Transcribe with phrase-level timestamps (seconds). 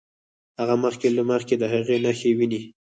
[0.59, 2.61] هغه مخکې له مخکې د هغې نښې ويني.